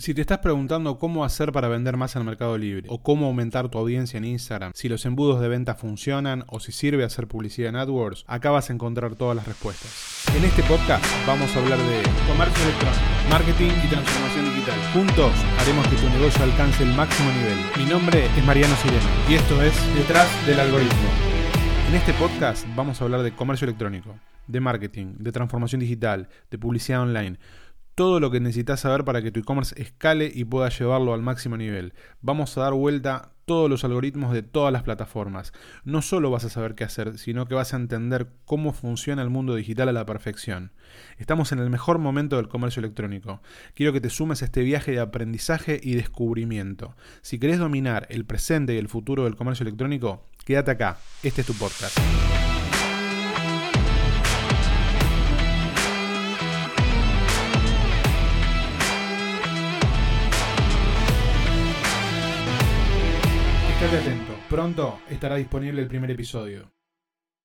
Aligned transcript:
Si 0.00 0.14
te 0.14 0.22
estás 0.22 0.38
preguntando 0.38 0.98
cómo 0.98 1.26
hacer 1.26 1.52
para 1.52 1.68
vender 1.68 1.98
más 1.98 2.16
en 2.16 2.24
Mercado 2.24 2.56
Libre, 2.56 2.88
o 2.88 3.02
cómo 3.02 3.26
aumentar 3.26 3.68
tu 3.68 3.76
audiencia 3.76 4.16
en 4.16 4.24
Instagram, 4.24 4.72
si 4.74 4.88
los 4.88 5.04
embudos 5.04 5.42
de 5.42 5.48
venta 5.48 5.74
funcionan 5.74 6.44
o 6.46 6.58
si 6.58 6.72
sirve 6.72 7.04
hacer 7.04 7.28
publicidad 7.28 7.68
en 7.68 7.76
AdWords, 7.76 8.24
acá 8.26 8.50
vas 8.50 8.70
a 8.70 8.72
encontrar 8.72 9.14
todas 9.16 9.36
las 9.36 9.46
respuestas. 9.46 10.24
En 10.34 10.42
este 10.42 10.62
podcast 10.62 11.04
vamos 11.26 11.54
a 11.54 11.58
hablar 11.58 11.78
de 11.78 12.00
comercio 12.26 12.64
electrónico, 12.64 13.02
marketing 13.28 13.72
y 13.84 13.88
transformación 13.88 14.44
digital. 14.46 14.78
Juntos 14.94 15.32
haremos 15.58 15.86
que 15.88 15.96
tu 15.96 16.08
negocio 16.08 16.44
alcance 16.44 16.82
el 16.82 16.94
máximo 16.94 17.30
nivel. 17.32 17.58
Mi 17.76 17.84
nombre 17.84 18.24
es 18.24 18.44
Mariano 18.46 18.74
Sirena 18.76 19.28
y 19.28 19.34
esto 19.34 19.60
es 19.60 19.74
Detrás 19.94 20.28
del 20.46 20.60
Algoritmo. 20.60 21.10
En 21.90 21.94
este 21.96 22.14
podcast 22.14 22.66
vamos 22.74 22.98
a 22.98 23.04
hablar 23.04 23.20
de 23.20 23.32
comercio 23.32 23.66
electrónico, 23.66 24.18
de 24.46 24.60
marketing, 24.60 25.16
de 25.18 25.30
transformación 25.30 25.82
digital, 25.82 26.30
de 26.50 26.56
publicidad 26.56 27.02
online 27.02 27.38
todo 27.94 28.20
lo 28.20 28.30
que 28.30 28.40
necesitas 28.40 28.80
saber 28.80 29.04
para 29.04 29.22
que 29.22 29.30
tu 29.30 29.40
e-commerce 29.40 29.80
escale 29.80 30.30
y 30.32 30.44
pueda 30.44 30.68
llevarlo 30.68 31.14
al 31.14 31.22
máximo 31.22 31.56
nivel. 31.56 31.92
Vamos 32.20 32.56
a 32.56 32.62
dar 32.62 32.72
vuelta 32.72 33.32
todos 33.50 33.68
los 33.68 33.82
algoritmos 33.82 34.32
de 34.32 34.42
todas 34.42 34.72
las 34.72 34.84
plataformas. 34.84 35.52
No 35.82 36.02
solo 36.02 36.30
vas 36.30 36.44
a 36.44 36.50
saber 36.50 36.76
qué 36.76 36.84
hacer, 36.84 37.18
sino 37.18 37.46
que 37.46 37.56
vas 37.56 37.74
a 37.74 37.78
entender 37.78 38.28
cómo 38.44 38.72
funciona 38.72 39.22
el 39.22 39.28
mundo 39.28 39.56
digital 39.56 39.88
a 39.88 39.92
la 39.92 40.06
perfección. 40.06 40.70
Estamos 41.18 41.50
en 41.50 41.58
el 41.58 41.68
mejor 41.68 41.98
momento 41.98 42.36
del 42.36 42.46
comercio 42.46 42.78
electrónico. 42.78 43.42
Quiero 43.74 43.92
que 43.92 44.00
te 44.00 44.08
sumes 44.08 44.42
a 44.42 44.44
este 44.44 44.62
viaje 44.62 44.92
de 44.92 45.00
aprendizaje 45.00 45.80
y 45.82 45.94
descubrimiento. 45.94 46.94
Si 47.22 47.40
querés 47.40 47.58
dominar 47.58 48.06
el 48.10 48.24
presente 48.24 48.74
y 48.74 48.78
el 48.78 48.88
futuro 48.88 49.24
del 49.24 49.34
comercio 49.34 49.64
electrónico, 49.64 50.24
quédate 50.44 50.70
acá. 50.70 50.98
Este 51.24 51.40
es 51.40 51.46
tu 51.48 51.54
podcast. 51.54 51.98
Estate 63.80 63.96
atento, 63.96 64.34
pronto 64.50 64.98
estará 65.08 65.36
disponible 65.36 65.80
el 65.80 65.88
primer 65.88 66.10
episodio. 66.10 66.70